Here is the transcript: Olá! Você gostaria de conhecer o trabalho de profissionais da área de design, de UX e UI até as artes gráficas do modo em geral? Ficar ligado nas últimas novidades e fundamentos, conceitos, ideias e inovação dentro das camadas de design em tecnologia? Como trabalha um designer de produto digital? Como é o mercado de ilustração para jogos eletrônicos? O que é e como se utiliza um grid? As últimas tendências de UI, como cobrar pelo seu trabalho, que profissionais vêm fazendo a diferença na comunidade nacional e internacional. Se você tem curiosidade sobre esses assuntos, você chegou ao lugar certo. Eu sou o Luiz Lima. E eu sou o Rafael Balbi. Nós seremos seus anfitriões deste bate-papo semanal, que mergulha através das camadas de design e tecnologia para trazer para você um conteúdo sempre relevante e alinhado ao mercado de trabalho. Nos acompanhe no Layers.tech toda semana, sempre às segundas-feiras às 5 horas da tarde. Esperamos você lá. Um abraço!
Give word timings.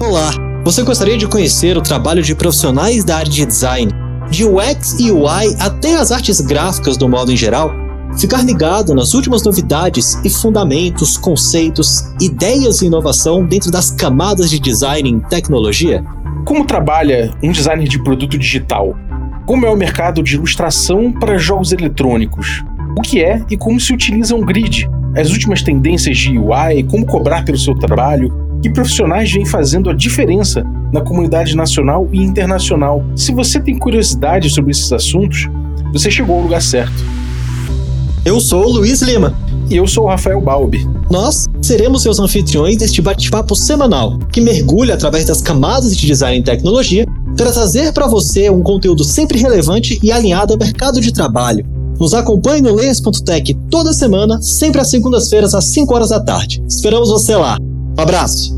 Olá! 0.00 0.30
Você 0.62 0.84
gostaria 0.84 1.18
de 1.18 1.26
conhecer 1.26 1.76
o 1.76 1.82
trabalho 1.82 2.22
de 2.22 2.32
profissionais 2.32 3.02
da 3.02 3.16
área 3.16 3.30
de 3.30 3.44
design, 3.44 3.90
de 4.30 4.44
UX 4.44 4.96
e 5.00 5.10
UI 5.10 5.56
até 5.58 5.96
as 5.96 6.12
artes 6.12 6.40
gráficas 6.40 6.96
do 6.96 7.08
modo 7.08 7.32
em 7.32 7.36
geral? 7.36 7.72
Ficar 8.16 8.44
ligado 8.44 8.94
nas 8.94 9.12
últimas 9.12 9.42
novidades 9.42 10.14
e 10.24 10.30
fundamentos, 10.30 11.16
conceitos, 11.16 12.04
ideias 12.20 12.80
e 12.80 12.86
inovação 12.86 13.44
dentro 13.44 13.72
das 13.72 13.90
camadas 13.90 14.50
de 14.50 14.60
design 14.60 15.10
em 15.10 15.18
tecnologia? 15.18 16.04
Como 16.44 16.64
trabalha 16.64 17.34
um 17.42 17.50
designer 17.50 17.88
de 17.88 18.00
produto 18.00 18.38
digital? 18.38 18.96
Como 19.46 19.66
é 19.66 19.70
o 19.70 19.76
mercado 19.76 20.22
de 20.22 20.36
ilustração 20.36 21.10
para 21.10 21.38
jogos 21.38 21.72
eletrônicos? 21.72 22.62
O 22.96 23.02
que 23.02 23.20
é 23.22 23.44
e 23.50 23.56
como 23.56 23.80
se 23.80 23.92
utiliza 23.92 24.36
um 24.36 24.46
grid? 24.46 24.88
As 25.16 25.30
últimas 25.32 25.60
tendências 25.60 26.16
de 26.16 26.38
UI, 26.38 26.84
como 26.88 27.04
cobrar 27.04 27.44
pelo 27.44 27.58
seu 27.58 27.74
trabalho, 27.74 28.47
que 28.62 28.70
profissionais 28.70 29.30
vêm 29.32 29.44
fazendo 29.44 29.90
a 29.90 29.94
diferença 29.94 30.64
na 30.92 31.00
comunidade 31.00 31.56
nacional 31.56 32.08
e 32.12 32.22
internacional. 32.22 33.04
Se 33.14 33.32
você 33.32 33.60
tem 33.60 33.78
curiosidade 33.78 34.50
sobre 34.50 34.70
esses 34.70 34.92
assuntos, 34.92 35.48
você 35.92 36.10
chegou 36.10 36.36
ao 36.36 36.42
lugar 36.42 36.62
certo. 36.62 37.04
Eu 38.24 38.40
sou 38.40 38.64
o 38.64 38.72
Luiz 38.72 39.00
Lima. 39.00 39.34
E 39.70 39.76
eu 39.76 39.86
sou 39.86 40.04
o 40.04 40.08
Rafael 40.08 40.40
Balbi. 40.40 40.88
Nós 41.10 41.44
seremos 41.60 42.02
seus 42.02 42.18
anfitriões 42.18 42.78
deste 42.78 43.02
bate-papo 43.02 43.54
semanal, 43.54 44.18
que 44.32 44.40
mergulha 44.40 44.94
através 44.94 45.26
das 45.26 45.42
camadas 45.42 45.94
de 45.94 46.06
design 46.06 46.38
e 46.38 46.42
tecnologia 46.42 47.06
para 47.36 47.52
trazer 47.52 47.92
para 47.92 48.06
você 48.06 48.48
um 48.48 48.62
conteúdo 48.62 49.04
sempre 49.04 49.38
relevante 49.38 49.98
e 50.02 50.10
alinhado 50.10 50.54
ao 50.54 50.58
mercado 50.58 51.00
de 51.00 51.12
trabalho. 51.12 51.66
Nos 51.98 52.14
acompanhe 52.14 52.62
no 52.62 52.74
Layers.tech 52.74 53.54
toda 53.70 53.92
semana, 53.92 54.40
sempre 54.40 54.80
às 54.80 54.88
segundas-feiras 54.88 55.54
às 55.54 55.66
5 55.66 55.94
horas 55.94 56.08
da 56.10 56.20
tarde. 56.20 56.62
Esperamos 56.66 57.10
você 57.10 57.36
lá. 57.36 57.58
Um 57.98 58.02
abraço! 58.02 58.57